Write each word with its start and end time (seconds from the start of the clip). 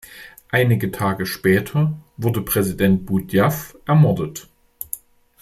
Einige 0.49 0.89
Tage 0.89 1.27
später 1.27 1.93
wurde 2.17 2.41
Präsident 2.41 3.05
Boudiaf 3.05 3.77
ermordet. 3.85 4.49